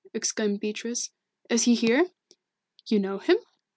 exclaimed 0.15 0.59
Beatrice. 0.59 1.11
"Is 1.47 1.65
he 1.65 1.75
here?" 1.75 2.09
"You 2.87 2.97
know 2.97 3.19
him?" 3.19 3.37